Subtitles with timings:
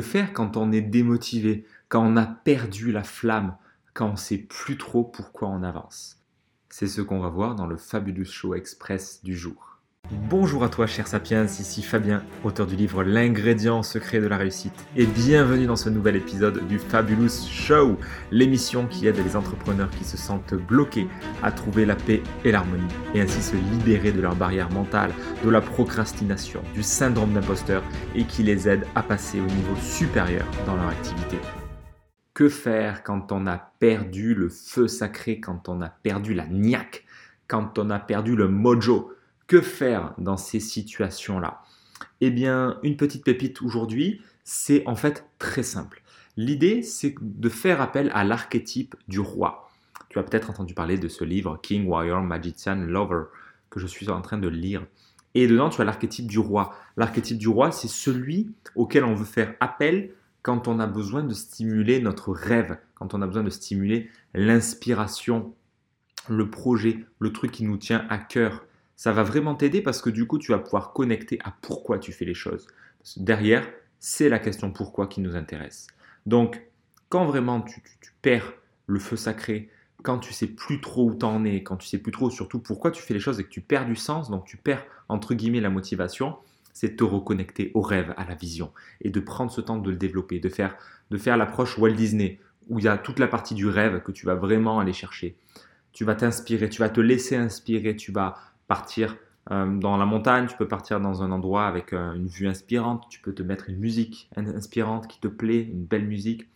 [0.00, 3.56] Faire quand on est démotivé, quand on a perdu la flamme,
[3.92, 6.20] quand on ne sait plus trop pourquoi on avance
[6.68, 9.73] C'est ce qu'on va voir dans le Fabulous Show Express du jour.
[10.10, 14.74] Bonjour à toi cher Sapiens, ici Fabien, auteur du livre L'ingrédient secret de la réussite.
[14.96, 17.96] Et bienvenue dans ce nouvel épisode du Fabulous Show,
[18.30, 21.08] l'émission qui aide les entrepreneurs qui se sentent bloqués
[21.42, 22.82] à trouver la paix et l'harmonie,
[23.14, 25.12] et ainsi se libérer de leurs barrières mentales,
[25.42, 27.82] de la procrastination, du syndrome d'imposteur,
[28.14, 31.38] et qui les aide à passer au niveau supérieur dans leur activité.
[32.34, 37.04] Que faire quand on a perdu le feu sacré, quand on a perdu la niaque,
[37.48, 39.10] quand on a perdu le mojo?
[39.46, 41.62] Que faire dans ces situations-là?
[42.20, 46.02] Eh bien, une petite pépite aujourd'hui, c'est en fait très simple.
[46.36, 49.70] L'idée, c'est de faire appel à l'archétype du roi.
[50.08, 53.24] Tu as peut-être entendu parler de ce livre King, Warrior, Magician, Lover
[53.70, 54.86] que je suis en train de lire.
[55.34, 56.74] Et dedans, tu as l'archétype du roi.
[56.96, 61.34] L'archétype du roi, c'est celui auquel on veut faire appel quand on a besoin de
[61.34, 65.54] stimuler notre rêve, quand on a besoin de stimuler l'inspiration,
[66.28, 68.64] le projet, le truc qui nous tient à cœur
[68.96, 72.12] ça va vraiment t'aider parce que du coup, tu vas pouvoir connecter à pourquoi tu
[72.12, 72.66] fais les choses.
[73.16, 73.66] derrière,
[73.98, 75.86] c'est la question pourquoi qui nous intéresse.
[76.26, 76.62] Donc,
[77.08, 77.82] quand vraiment tu,
[78.22, 78.52] perds
[78.86, 79.70] le feu sacré,
[80.02, 82.90] quand tu sais plus trop où t'en es, quand tu sais plus trop surtout pourquoi
[82.90, 85.60] tu fais les choses et que tu perds du sens, donc tu perds entre guillemets
[85.60, 86.36] la motivation,
[86.72, 89.90] c'est de te reconnecter au rêve, à la vision et de prendre ce temps de
[89.90, 90.76] le développer, de faire,
[91.10, 94.12] de faire l'approche Walt Disney où il y a toute la partie du rêve que
[94.12, 95.36] tu vas vraiment aller chercher.
[95.92, 98.36] Tu vas t'inspirer, tu vas te laisser inspirer, tu vas
[98.66, 99.16] partir
[99.50, 103.06] euh, dans la montagne, tu peux partir dans un endroit avec euh, une vue inspirante,
[103.10, 106.48] tu peux te mettre une musique inspirante qui te plaît, une belle musique,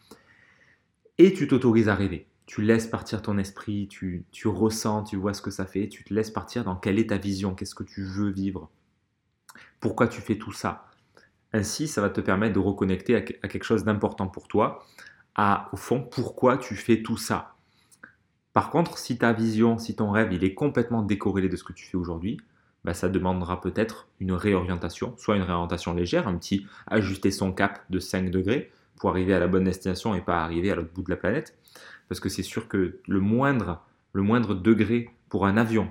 [1.18, 2.26] et tu t'autorises à rêver.
[2.46, 6.02] Tu laisses partir ton esprit, tu, tu, ressens, tu vois ce que ça fait, tu
[6.02, 8.70] te laisses partir dans quelle est ta vision, qu'est-ce que tu veux vivre,
[9.80, 10.86] pourquoi tu fais tout ça.
[11.52, 14.86] Ainsi, ça va te permettre de reconnecter à, quelque chose d'important pour toi,
[15.34, 17.54] à au fond pourquoi tu fais tout ça.
[18.52, 21.72] Par contre, si ta vision, si ton rêve, il est complètement décorrélé de ce que
[21.72, 22.38] tu fais aujourd'hui,
[22.84, 27.82] bah, ça demandera peut-être une réorientation, soit une réorientation légère, un petit ajuster son cap
[27.90, 31.02] de 5 degrés pour arriver à la bonne destination et pas arriver à l'autre bout
[31.02, 31.56] de la planète.
[32.08, 35.90] Parce que c'est sûr que le moindre, le moindre degré pour un avion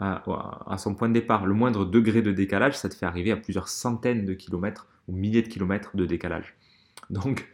[0.00, 0.22] à,
[0.66, 3.36] à, son point de départ, le moindre degré de décalage, ça te fait arriver à
[3.36, 6.56] plusieurs centaines de kilomètres ou milliers de kilomètres de décalage.
[7.10, 7.48] Donc,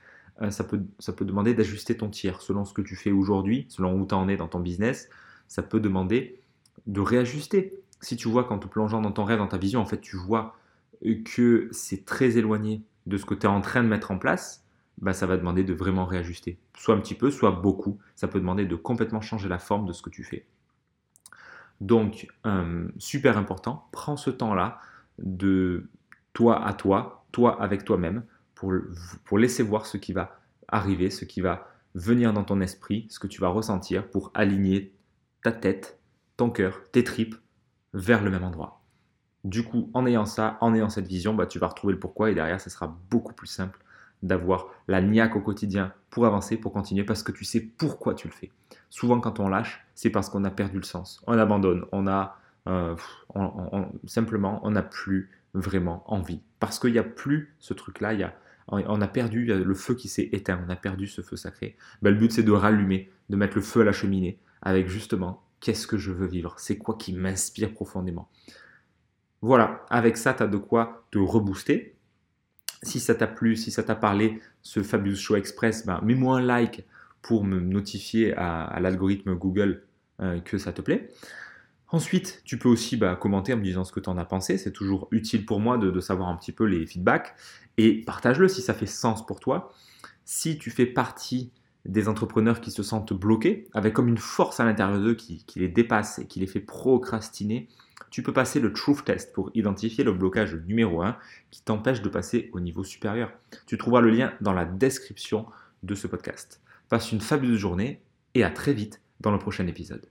[0.48, 3.94] ça, peut, ça peut demander d'ajuster ton tir selon ce que tu fais aujourd'hui, selon
[4.00, 5.10] où tu en es dans ton business.
[5.48, 6.40] Ça peut demander
[6.86, 7.74] de réajuster.
[8.00, 10.16] Si tu vois qu'en te plongeant dans ton rêve, dans ta vision, en fait, tu
[10.16, 10.56] vois
[11.24, 14.64] que c'est très éloigné de ce que tu es en train de mettre en place,
[14.98, 16.58] bah, ça va demander de vraiment réajuster.
[16.76, 17.98] Soit un petit peu, soit beaucoup.
[18.14, 20.46] Ça peut demander de complètement changer la forme de ce que tu fais.
[21.80, 24.78] Donc, euh, super important, prends ce temps-là
[25.18, 25.88] de
[26.34, 28.24] toi à toi, toi avec toi-même,
[29.24, 30.38] pour, laisser voir ce qui va
[30.68, 34.92] arriver, ce qui va venir dans ton esprit, ce que tu vas ressentir pour aligner
[35.42, 35.98] ta tête,
[36.36, 37.36] ton cœur, tes tripes
[37.94, 38.82] vers le même endroit.
[39.44, 42.30] Du coup, en ayant ça, en ayant cette vision, bah, tu vas retrouver le pourquoi
[42.30, 43.78] et derrière, ça sera beaucoup plus simple
[44.22, 48.28] d'avoir la niaque au quotidien pour avancer, pour continuer, parce que tu sais pourquoi tu
[48.28, 48.50] le fais.
[48.90, 51.22] Souvent, quand on lâche, c'est parce qu'on a perdu le sens.
[51.26, 52.36] On abandonne, on a
[52.68, 52.94] euh,
[54.06, 56.42] simplement, on n'a plus vraiment envie.
[56.58, 58.34] Parce qu'il n'y a plus ce truc-là, il y a,
[58.70, 61.76] on a perdu le feu qui s'est éteint, on a perdu ce feu sacré.
[62.02, 65.42] Ben, le but c'est de rallumer, de mettre le feu à la cheminée avec justement
[65.60, 68.28] qu'est-ce que je veux vivre, c'est quoi qui m'inspire profondément?
[69.42, 71.94] Voilà, avec ça, tu as de quoi te rebooster.
[72.82, 76.42] Si ça t'a plu, si ça t'a parlé, ce Fabulous Show Express, ben, mets-moi un
[76.42, 76.84] like
[77.22, 79.82] pour me notifier à, l'algorithme Google
[80.20, 81.10] euh, que ça te plaît.
[81.92, 84.58] Ensuite, tu peux aussi bah, commenter en me disant ce que tu en as pensé.
[84.58, 87.34] C'est toujours utile pour moi de, savoir un petit peu les feedbacks.
[87.78, 89.72] Et partage-le si ça fait sens pour toi.
[90.24, 91.50] Si tu fais partie
[91.84, 95.68] des entrepreneurs qui se sentent bloqués, avec comme une force à l'intérieur d'eux qui, les
[95.68, 97.68] dépasse et qui les fait procrastiner,
[98.10, 101.16] tu peux passer le Truth Test pour identifier le blocage numéro 1
[101.50, 103.32] qui t'empêche de passer au niveau supérieur.
[103.66, 105.46] Tu trouveras le lien dans la description
[105.82, 106.60] de ce podcast.
[106.88, 108.00] Passe une fabuleuse journée
[108.34, 110.06] et à très vite dans le prochain épisode.